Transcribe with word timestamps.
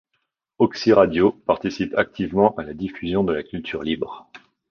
OxyRadio 0.57 1.31
participe 1.45 1.93
activement 1.95 2.55
à 2.55 2.63
la 2.63 2.73
diffusion 2.73 3.23
de 3.23 3.33
la 3.33 3.43
Culture 3.43 3.83
Libre. 3.83 4.31